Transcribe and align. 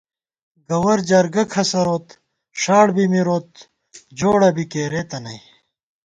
گوَر 0.69 0.99
جرگہ 1.09 1.43
کھسَروت، 1.51 2.07
ݭاڑ 2.59 2.87
بی 2.95 3.05
مِروت 3.11 3.51
جوڑہ 4.17 4.49
بی 4.55 4.65
کېرېتہ 4.71 5.17
نئ 5.23 5.39